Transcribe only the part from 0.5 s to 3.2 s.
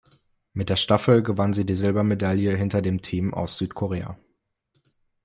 Mit der Staffel gewann sie die Silbermedaille hinter dem